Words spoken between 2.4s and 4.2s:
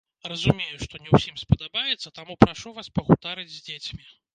прашу вас пагутарыць з дзецьмі.